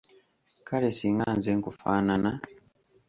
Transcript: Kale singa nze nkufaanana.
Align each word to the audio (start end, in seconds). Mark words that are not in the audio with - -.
Kale 0.67 0.89
singa 0.97 1.27
nze 1.37 1.51
nkufaanana. 1.57 2.31